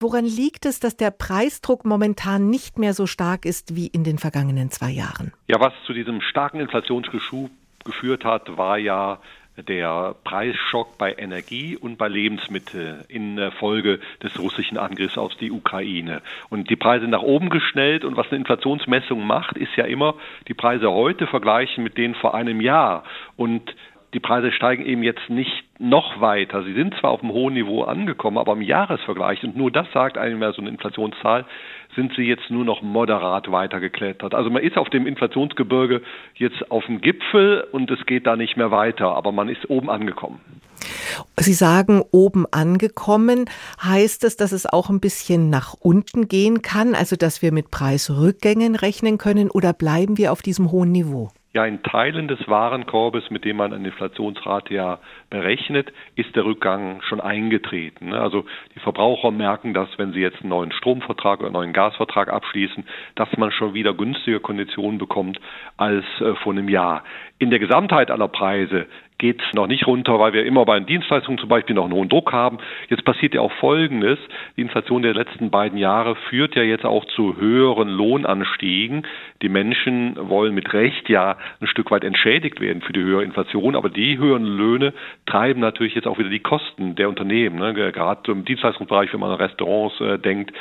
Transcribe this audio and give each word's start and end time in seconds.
Woran 0.00 0.24
liegt 0.24 0.64
es, 0.64 0.78
dass 0.78 0.96
der 0.96 1.10
Preisdruck 1.10 1.84
momentan 1.84 2.48
nicht 2.48 2.78
mehr 2.78 2.94
so 2.94 3.06
stark 3.06 3.44
ist 3.44 3.74
wie 3.74 3.88
in 3.88 4.04
den 4.04 4.18
vergangenen 4.18 4.70
zwei 4.70 4.90
Jahren? 4.90 5.32
Ja, 5.48 5.58
was 5.58 5.72
zu 5.86 5.92
diesem 5.92 6.20
starken 6.20 6.60
Inflationsgeschub 6.60 7.50
geführt 7.84 8.24
hat, 8.24 8.56
war 8.56 8.78
ja 8.78 9.18
der 9.56 10.14
Preisschock 10.22 10.98
bei 10.98 11.14
Energie 11.14 11.76
und 11.76 11.98
bei 11.98 12.06
Lebensmitteln 12.06 13.06
in 13.08 13.50
Folge 13.58 13.98
des 14.22 14.38
russischen 14.38 14.78
Angriffs 14.78 15.18
auf 15.18 15.34
die 15.34 15.50
Ukraine. 15.50 16.22
Und 16.48 16.70
die 16.70 16.76
Preise 16.76 17.08
nach 17.08 17.22
oben 17.22 17.50
geschnellt 17.50 18.04
und 18.04 18.16
was 18.16 18.28
eine 18.28 18.36
Inflationsmessung 18.36 19.26
macht, 19.26 19.56
ist 19.56 19.74
ja 19.74 19.84
immer 19.84 20.14
die 20.46 20.54
Preise 20.54 20.92
heute 20.92 21.26
vergleichen 21.26 21.82
mit 21.82 21.98
denen 21.98 22.14
vor 22.14 22.36
einem 22.36 22.60
Jahr. 22.60 23.02
Und 23.36 23.74
die 24.14 24.20
Preise 24.20 24.52
steigen 24.52 24.84
eben 24.86 25.02
jetzt 25.02 25.28
nicht 25.28 25.64
noch 25.78 26.20
weiter. 26.20 26.62
Sie 26.64 26.72
sind 26.72 26.94
zwar 26.98 27.10
auf 27.10 27.22
einem 27.22 27.32
hohen 27.32 27.54
Niveau 27.54 27.82
angekommen, 27.82 28.38
aber 28.38 28.54
im 28.54 28.62
Jahresvergleich, 28.62 29.44
und 29.44 29.56
nur 29.56 29.70
das 29.70 29.86
sagt 29.92 30.16
eigentlich 30.16 30.38
mehr 30.38 30.52
so 30.52 30.62
eine 30.62 30.70
Inflationszahl, 30.70 31.44
sind 31.94 32.12
sie 32.16 32.22
jetzt 32.22 32.50
nur 32.50 32.64
noch 32.64 32.82
moderat 32.82 33.50
weitergeklettert. 33.50 34.34
Also 34.34 34.50
man 34.50 34.62
ist 34.62 34.78
auf 34.78 34.88
dem 34.90 35.06
Inflationsgebirge 35.06 36.02
jetzt 36.34 36.70
auf 36.70 36.86
dem 36.86 37.00
Gipfel 37.00 37.66
und 37.72 37.90
es 37.90 38.04
geht 38.06 38.26
da 38.26 38.36
nicht 38.36 38.56
mehr 38.56 38.70
weiter, 38.70 39.14
aber 39.14 39.32
man 39.32 39.48
ist 39.48 39.68
oben 39.68 39.90
angekommen. 39.90 40.40
Sie 41.36 41.52
sagen 41.52 42.02
oben 42.10 42.46
angekommen. 42.50 43.46
Heißt 43.82 44.24
es, 44.24 44.36
dass 44.36 44.52
es 44.52 44.66
auch 44.66 44.90
ein 44.90 45.00
bisschen 45.00 45.50
nach 45.50 45.74
unten 45.74 46.28
gehen 46.28 46.62
kann, 46.62 46.94
also 46.94 47.16
dass 47.16 47.42
wir 47.42 47.52
mit 47.52 47.70
Preisrückgängen 47.70 48.74
rechnen 48.74 49.18
können 49.18 49.50
oder 49.50 49.72
bleiben 49.72 50.18
wir 50.18 50.32
auf 50.32 50.42
diesem 50.42 50.70
hohen 50.70 50.92
Niveau? 50.92 51.30
Ja, 51.58 51.66
in 51.66 51.82
Teilen 51.82 52.28
des 52.28 52.46
Warenkorbes, 52.46 53.30
mit 53.30 53.44
dem 53.44 53.56
man 53.56 53.72
eine 53.72 53.88
Inflationsrate 53.88 54.74
ja 54.74 55.00
berechnet, 55.28 55.92
ist 56.14 56.36
der 56.36 56.44
Rückgang 56.44 57.02
schon 57.02 57.20
eingetreten. 57.20 58.10
Ne? 58.10 58.20
Also 58.20 58.44
die 58.76 58.78
Verbraucher 58.78 59.32
merken 59.32 59.74
das, 59.74 59.88
wenn 59.96 60.12
sie 60.12 60.20
jetzt 60.20 60.42
einen 60.42 60.50
neuen 60.50 60.70
Stromvertrag 60.70 61.40
oder 61.40 61.48
einen 61.48 61.54
neuen 61.54 61.72
Gasvertrag 61.72 62.32
abschließen, 62.32 62.84
dass 63.16 63.36
man 63.38 63.50
schon 63.50 63.74
wieder 63.74 63.92
günstige 63.92 64.38
Konditionen 64.38 64.98
bekommt 64.98 65.40
als 65.76 66.04
äh, 66.20 66.36
vor 66.36 66.52
einem 66.52 66.68
Jahr. 66.68 67.02
In 67.40 67.50
der 67.50 67.58
Gesamtheit 67.58 68.12
aller 68.12 68.28
Preise 68.28 68.86
geht 69.18 69.42
noch 69.52 69.66
nicht 69.66 69.86
runter, 69.86 70.18
weil 70.18 70.32
wir 70.32 70.46
immer 70.46 70.64
bei 70.64 70.78
den 70.78 70.86
Dienstleistungen 70.86 71.38
zum 71.38 71.48
Beispiel 71.48 71.74
noch 71.74 71.84
einen 71.84 71.92
hohen 71.92 72.08
Druck 72.08 72.32
haben. 72.32 72.58
Jetzt 72.88 73.04
passiert 73.04 73.34
ja 73.34 73.40
auch 73.40 73.52
Folgendes. 73.52 74.18
Die 74.56 74.62
Inflation 74.62 75.02
der 75.02 75.14
letzten 75.14 75.50
beiden 75.50 75.76
Jahre 75.76 76.14
führt 76.28 76.54
ja 76.54 76.62
jetzt 76.62 76.84
auch 76.84 77.04
zu 77.04 77.36
höheren 77.36 77.88
Lohnanstiegen. 77.88 79.06
Die 79.42 79.48
Menschen 79.48 80.16
wollen 80.28 80.54
mit 80.54 80.72
Recht 80.72 81.08
ja 81.08 81.36
ein 81.60 81.66
Stück 81.66 81.90
weit 81.90 82.04
entschädigt 82.04 82.60
werden 82.60 82.80
für 82.82 82.92
die 82.92 83.02
höhere 83.02 83.24
Inflation, 83.24 83.74
aber 83.74 83.90
die 83.90 84.18
höheren 84.18 84.44
Löhne 84.44 84.94
treiben 85.26 85.60
natürlich 85.60 85.94
jetzt 85.94 86.06
auch 86.06 86.18
wieder 86.18 86.30
die 86.30 86.40
Kosten 86.40 86.94
der 86.94 87.08
Unternehmen. 87.08 87.58
Ne? 87.58 87.74
Gerade 87.74 88.30
im 88.30 88.44
Dienstleistungsbereich, 88.44 89.12
wenn 89.12 89.20
man 89.20 89.30
an 89.32 89.36
Restaurants 89.36 90.00
äh, 90.00 90.18
denkt, 90.18 90.52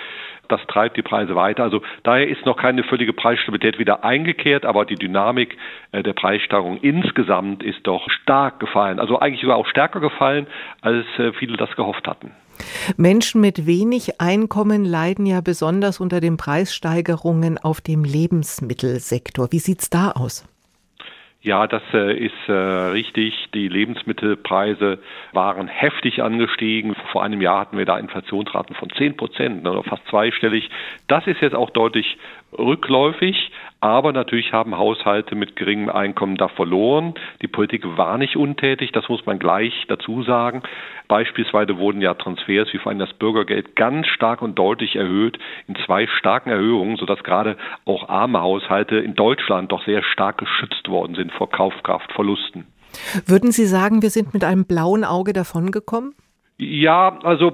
das 0.49 0.61
treibt 0.67 0.97
die 0.97 1.01
Preise 1.01 1.35
weiter. 1.35 1.63
Also 1.63 1.81
daher 2.03 2.27
ist 2.27 2.45
noch 2.45 2.57
keine 2.57 2.83
völlige 2.83 3.13
Preisstabilität 3.13 3.79
wieder 3.79 4.03
eingekehrt, 4.03 4.65
aber 4.65 4.85
die 4.85 4.95
Dynamik 4.95 5.57
äh, 5.91 6.03
der 6.03 6.13
Preissteigerung 6.13 6.77
insgesamt 6.81 7.63
ist 7.63 7.85
doch 7.85 8.09
stark 8.09 8.59
gefallen. 8.59 8.99
Also 8.99 9.19
eigentlich 9.19 9.41
sogar 9.41 9.57
auch 9.57 9.67
stärker 9.67 9.99
gefallen, 9.99 10.47
als 10.81 11.05
äh, 11.17 11.33
viele 11.33 11.57
das 11.57 11.75
gehofft 11.75 12.07
hatten. 12.07 12.31
Menschen 12.97 13.41
mit 13.41 13.67
wenig 13.67 14.19
Einkommen 14.19 14.83
leiden 14.83 15.25
ja 15.25 15.41
besonders 15.41 15.99
unter 15.99 16.19
den 16.19 16.37
Preissteigerungen 16.37 17.57
auf 17.57 17.81
dem 17.81 18.03
Lebensmittelsektor. 18.03 19.51
Wie 19.51 19.59
sieht's 19.59 19.89
da 19.89 20.11
aus? 20.11 20.47
Ja, 21.41 21.67
das 21.67 21.83
äh, 21.93 22.17
ist 22.17 22.33
äh, 22.47 22.51
richtig. 22.51 23.49
Die 23.53 23.67
Lebensmittelpreise 23.67 24.99
waren 25.33 25.67
heftig 25.67 26.21
angestiegen. 26.21 26.95
Vor 27.11 27.23
einem 27.23 27.41
Jahr 27.41 27.61
hatten 27.61 27.77
wir 27.77 27.85
da 27.85 27.97
Inflationsraten 27.99 28.75
von 28.75 28.89
10 28.89 29.15
Prozent 29.17 29.63
ne, 29.63 29.81
fast 29.83 30.05
zweistellig. 30.07 30.69
Das 31.07 31.27
ist 31.27 31.41
jetzt 31.41 31.55
auch 31.55 31.69
deutlich 31.69 32.17
rückläufig. 32.57 33.51
Aber 33.87 34.11
natürlich 34.11 34.51
haben 34.51 34.77
Haushalte 34.77 35.33
mit 35.33 35.55
geringem 35.55 35.87
Einkommen 35.87 36.35
da 36.35 36.49
verloren. 36.49 37.13
Die 37.41 37.47
Politik 37.47 37.83
war 37.95 38.17
nicht 38.17 38.35
untätig, 38.35 38.91
das 38.91 39.07
muss 39.07 39.25
man 39.25 39.39
gleich 39.39 39.85
dazu 39.87 40.23
sagen. 40.23 40.61
Beispielsweise 41.07 41.77
wurden 41.77 42.01
ja 42.01 42.13
Transfers 42.13 42.67
wie 42.73 42.79
vor 42.79 42.89
allem 42.89 42.99
das 42.99 43.13
Bürgergeld 43.13 43.77
ganz 43.77 44.07
stark 44.07 44.41
und 44.41 44.59
deutlich 44.59 44.97
erhöht, 44.97 45.39
in 45.69 45.77
zwei 45.85 46.05
starken 46.05 46.49
Erhöhungen, 46.49 46.97
sodass 46.97 47.23
gerade 47.23 47.55
auch 47.85 48.09
arme 48.09 48.41
Haushalte 48.41 48.97
in 48.97 49.15
Deutschland 49.15 49.71
doch 49.71 49.85
sehr 49.85 50.03
stark 50.03 50.37
geschützt 50.39 50.89
worden 50.89 51.15
sind 51.15 51.31
vor 51.31 51.49
Kaufkraftverlusten. 51.49 52.67
Würden 53.25 53.53
Sie 53.53 53.65
sagen, 53.65 54.01
wir 54.01 54.09
sind 54.09 54.33
mit 54.33 54.43
einem 54.43 54.65
blauen 54.65 55.05
Auge 55.05 55.31
davongekommen? 55.31 56.13
Ja, 56.57 57.19
also 57.23 57.53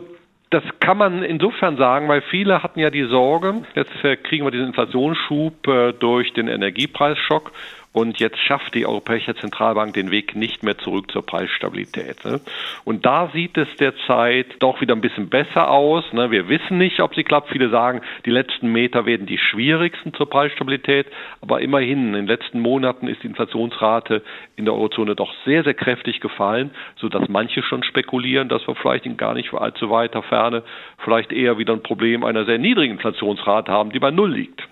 das 0.53 0.63
kann 0.79 0.97
man 0.97 1.23
insofern 1.23 1.77
sagen, 1.77 2.07
weil 2.07 2.21
viele 2.21 2.61
hatten 2.61 2.79
ja 2.79 2.91
die 2.91 3.05
Sorge, 3.05 3.63
jetzt 3.73 4.03
äh, 4.03 4.15
kriegen 4.15 4.45
wir 4.45 4.51
diesen 4.51 4.67
Inflationsschub 4.67 5.67
äh, 5.67 5.93
durch 5.93 6.31
den 6.33 6.47
Energiepreisschock 6.47 7.51
und 7.93 8.19
jetzt 8.19 8.39
schafft 8.39 8.73
die 8.73 8.87
Europäische 8.87 9.35
Zentralbank 9.35 9.93
den 9.93 10.09
Weg 10.09 10.35
nicht 10.35 10.63
mehr 10.63 10.77
zurück 10.79 11.11
zur 11.11 11.23
Preisstabilität. 11.23 12.25
Ne? 12.25 12.41
Und 12.83 13.05
da 13.05 13.29
sieht 13.33 13.55
es 13.55 13.67
derzeit 13.79 14.47
doch 14.59 14.81
wieder 14.81 14.95
ein 14.95 15.01
bisschen 15.01 15.29
besser 15.29 15.69
aus. 15.69 16.03
Ne? 16.11 16.31
Wir 16.31 16.49
wissen 16.49 16.79
nicht, 16.79 16.99
ob 17.01 17.13
sie 17.13 17.23
klappt. 17.23 17.51
Viele 17.51 17.69
sagen, 17.69 18.01
die 18.25 18.31
letzten 18.31 18.71
Meter 18.71 19.05
werden 19.05 19.27
die 19.27 19.37
schwierigsten 19.37 20.11
zur 20.15 20.27
Preisstabilität. 20.27 21.05
Aber 21.39 21.61
immerhin, 21.61 22.07
in 22.07 22.13
den 22.13 22.27
letzten 22.27 22.59
Monaten 22.59 23.07
ist 23.07 23.21
die 23.21 23.27
Inflationsrate 23.27 24.23
in 24.55 24.65
der 24.65 24.73
Eurozone 24.73 25.15
doch 25.15 25.31
sehr, 25.45 25.63
sehr 25.63 25.75
kräftig 25.75 26.19
gefallen, 26.19 26.71
sodass 26.95 27.29
manche 27.29 27.61
schon 27.61 27.83
spekulieren, 27.83 28.49
dass 28.49 28.67
wir 28.67 28.73
vielleicht 28.73 29.05
in 29.05 29.17
gar 29.17 29.35
nicht 29.35 29.53
allzu 29.53 29.91
weiter 29.91 30.23
Ferne 30.23 30.63
vielleicht 30.97 31.31
eher 31.31 31.59
wieder 31.59 31.73
ein 31.73 31.83
Problem 31.83 32.23
einer 32.23 32.45
sehr 32.45 32.57
niedrigen 32.57 32.93
Inflationsrate 32.93 33.71
haben, 33.71 33.91
die 33.91 33.99
bei 33.99 34.09
Null 34.09 34.33
liegt. 34.33 34.67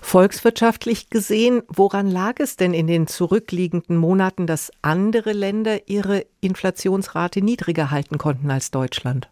Volkswirtschaftlich 0.00 1.10
gesehen, 1.10 1.62
woran 1.68 2.10
lag 2.10 2.34
es 2.38 2.56
denn 2.56 2.61
in 2.64 2.86
den 2.86 3.08
zurückliegenden 3.08 3.96
Monaten, 3.96 4.46
dass 4.46 4.70
andere 4.80 5.32
Länder 5.32 5.88
ihre 5.88 6.24
Inflationsrate 6.40 7.42
niedriger 7.42 7.90
halten 7.90 8.16
konnten 8.16 8.50
als 8.50 8.70
Deutschland? 8.70 9.28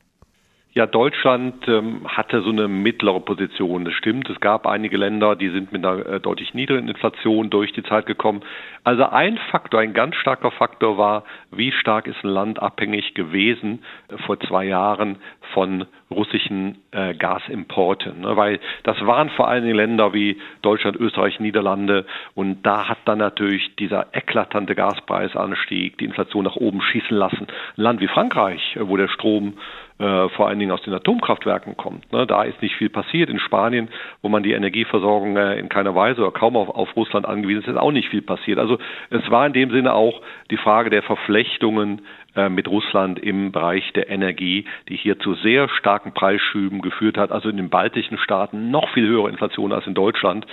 Ja, 0.72 0.86
Deutschland 0.86 1.66
ähm, 1.66 2.06
hatte 2.06 2.42
so 2.42 2.50
eine 2.50 2.68
mittlere 2.68 3.18
Position. 3.18 3.84
Das 3.84 3.92
stimmt. 3.94 4.30
Es 4.30 4.38
gab 4.38 4.68
einige 4.68 4.96
Länder, 4.96 5.34
die 5.34 5.48
sind 5.48 5.72
mit 5.72 5.84
einer 5.84 6.06
äh, 6.06 6.20
deutlich 6.20 6.54
niedrigen 6.54 6.86
Inflation 6.86 7.50
durch 7.50 7.72
die 7.72 7.82
Zeit 7.82 8.06
gekommen. 8.06 8.42
Also 8.84 9.04
ein 9.06 9.36
Faktor, 9.50 9.80
ein 9.80 9.94
ganz 9.94 10.14
starker 10.14 10.52
Faktor 10.52 10.96
war, 10.96 11.24
wie 11.50 11.72
stark 11.72 12.06
ist 12.06 12.22
ein 12.22 12.28
Land 12.28 12.62
abhängig 12.62 13.14
gewesen 13.14 13.82
äh, 14.08 14.18
vor 14.18 14.38
zwei 14.38 14.64
Jahren 14.64 15.16
von 15.54 15.86
russischen 16.08 16.78
äh, 16.92 17.14
Gasimporten. 17.14 18.20
Ne? 18.20 18.36
Weil 18.36 18.60
das 18.84 19.04
waren 19.04 19.28
vor 19.30 19.48
allem 19.48 19.64
Länder 19.74 20.12
wie 20.12 20.40
Deutschland, 20.62 20.96
Österreich, 20.96 21.40
Niederlande. 21.40 22.06
Und 22.36 22.62
da 22.62 22.88
hat 22.88 22.98
dann 23.04 23.18
natürlich 23.18 23.74
dieser 23.76 24.06
eklatante 24.12 24.74
Gaspreisanstieg 24.74 25.98
die 25.98 26.04
Inflation 26.04 26.44
nach 26.44 26.56
oben 26.56 26.80
schießen 26.80 27.16
lassen. 27.16 27.46
Ein 27.76 27.82
Land 27.82 28.00
wie 28.00 28.08
Frankreich, 28.08 28.76
äh, 28.76 28.88
wo 28.88 28.96
der 28.96 29.08
Strom 29.08 29.54
äh, 30.00 30.28
vor 30.30 30.48
allen 30.48 30.58
Dingen 30.58 30.72
aus 30.72 30.82
den 30.82 30.94
Atomkraftwerken 30.94 31.76
kommt. 31.76 32.10
Ne? 32.10 32.26
Da 32.26 32.42
ist 32.44 32.62
nicht 32.62 32.74
viel 32.76 32.88
passiert. 32.88 33.28
In 33.28 33.38
Spanien, 33.38 33.88
wo 34.22 34.30
man 34.30 34.42
die 34.42 34.52
Energieversorgung 34.52 35.36
äh, 35.36 35.58
in 35.58 35.68
keiner 35.68 35.94
Weise 35.94 36.22
oder 36.22 36.30
kaum 36.30 36.56
auf, 36.56 36.70
auf 36.70 36.96
Russland 36.96 37.26
angewiesen 37.26 37.60
ist, 37.60 37.68
ist 37.68 37.76
auch 37.76 37.92
nicht 37.92 38.08
viel 38.08 38.22
passiert. 38.22 38.58
Also 38.58 38.78
es 39.10 39.30
war 39.30 39.46
in 39.46 39.52
dem 39.52 39.70
Sinne 39.70 39.92
auch 39.92 40.22
die 40.50 40.56
Frage 40.56 40.88
der 40.88 41.02
Verflechtungen 41.02 42.00
äh, 42.34 42.48
mit 42.48 42.68
Russland 42.68 43.18
im 43.18 43.52
Bereich 43.52 43.92
der 43.92 44.08
Energie, 44.08 44.64
die 44.88 44.96
hier 44.96 45.18
zu 45.18 45.34
sehr 45.34 45.68
starken 45.68 46.14
Preisschüben 46.14 46.80
geführt 46.80 47.18
hat. 47.18 47.30
Also 47.30 47.50
in 47.50 47.58
den 47.58 47.68
baltischen 47.68 48.16
Staaten 48.18 48.70
noch 48.70 48.88
viel 48.94 49.06
höhere 49.06 49.28
Inflation 49.28 49.72
als 49.72 49.86
in 49.86 49.94
Deutschland. 49.94 50.46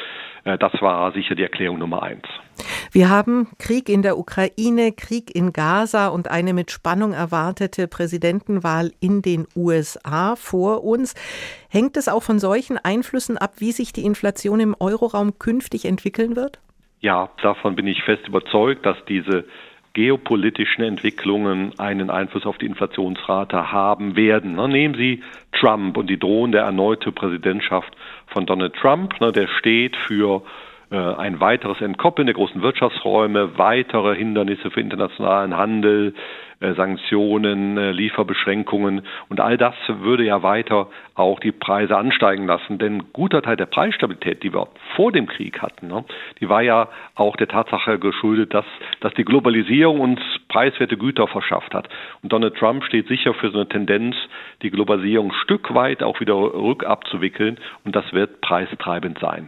Äh, 0.48 0.58
das 0.58 0.74
war 0.82 1.12
sicher 1.12 1.36
die 1.36 1.44
Erklärung 1.44 1.78
Nummer 1.78 2.04
eins. 2.04 2.24
Wir 2.92 3.10
haben 3.10 3.50
Krieg 3.60 3.90
in 3.90 4.02
der 4.02 4.18
Ukraine, 4.18 4.92
Krieg 4.92 5.36
in 5.36 5.54
Gaza 5.54 6.08
und 6.08 6.32
eine 6.32 6.54
mit 6.54 6.72
Spannung 6.72 7.14
erwartete 7.14 7.88
Präsidentenwahl 7.88 8.92
in 9.00 9.22
den 9.22 9.46
USA 9.56 10.36
vor 10.36 10.84
uns. 10.84 11.14
Hängt 11.70 11.98
es 11.98 12.08
auch 12.08 12.24
von 12.24 12.40
solchen 12.40 12.78
Einflüssen 12.78 13.38
ab, 13.38 13.56
wie 13.58 13.72
sich 13.72 13.94
die 13.94 14.06
Inflation 14.06 14.60
im 14.60 14.76
Euroraum 14.80 15.38
künftig 15.38 15.86
entwickeln 15.86 16.36
wird? 16.36 16.60
Ja, 17.02 17.30
davon 17.44 17.76
bin 17.76 17.86
ich 17.86 18.02
fest 18.04 18.28
überzeugt, 18.28 18.86
dass 18.86 18.98
diese 19.08 19.46
geopolitischen 19.94 20.84
Entwicklungen 20.84 21.74
einen 21.80 22.10
Einfluss 22.10 22.46
auf 22.46 22.58
die 22.58 22.68
Inflationsrate 22.68 23.72
haben 23.72 24.16
werden. 24.16 24.56
Nehmen 24.70 24.96
Sie 24.96 25.24
Trump 25.60 25.98
und 25.98 26.10
die 26.10 26.20
drohende 26.20 26.60
erneute 26.60 27.12
Präsidentschaft 27.12 27.96
von 28.28 28.46
Donald 28.46 28.76
Trump. 28.76 29.18
Der 29.20 29.48
steht 29.60 29.96
für 30.08 30.44
ein 30.90 31.42
weiteres 31.42 31.82
Entkoppeln 31.82 32.28
der 32.28 32.36
großen 32.36 32.62
Wirtschaftsräume, 32.62 33.58
weitere 33.58 34.16
Hindernisse 34.16 34.72
für 34.72 34.80
internationalen 34.80 35.58
Handel, 35.58 36.14
äh, 36.60 36.74
Sanktionen, 36.74 37.78
äh, 37.78 37.92
Lieferbeschränkungen 37.92 39.04
und 39.30 39.40
all 39.40 39.58
das 39.58 39.76
würde 39.88 40.24
ja 40.24 40.42
weiter 40.42 40.88
auch 41.14 41.40
die 41.40 41.52
Preise 41.52 41.96
ansteigen 41.96 42.48
lassen. 42.48 42.80
Denn 42.80 43.14
guter 43.14 43.44
Teil 43.44 43.58
der 43.58 43.68
Preisstabilität, 43.68 44.42
die 44.42 44.52
wir 44.52 44.68
vor 44.96 45.12
dem 45.12 45.28
Krieg 45.28 45.62
hatten, 45.62 45.88
ne, 45.88 46.04
die 46.40 46.50
war 46.50 46.64
ja 46.64 46.88
auch 47.14 47.36
der 47.36 47.48
Tatsache 47.48 48.00
geschuldet, 48.00 48.56
dass, 48.56 48.66
dass 49.02 49.14
die 49.14 49.26
Globalisierung 49.26 50.00
uns 50.00 50.20
preiswerte 50.48 50.98
Güter 50.98 51.28
verschafft 51.28 51.76
hat. 51.76 51.90
Und 52.24 52.34
Donald 52.34 52.56
Trump 52.56 52.84
steht 52.86 53.08
sicher 53.08 53.36
für 53.36 53.52
so 53.52 53.60
eine 53.60 53.70
Tendenz, 53.70 54.16
die 54.64 54.72
Globalisierung 54.72 55.30
ein 55.30 55.38
Stück 55.44 55.76
weit 55.76 56.02
auch 56.02 56.20
wieder 56.20 56.34
rückabzuwickeln 56.34 57.60
und 57.86 57.96
das 57.96 58.12
wird 58.14 58.42
preistreibend 58.42 59.20
sein. 59.20 59.48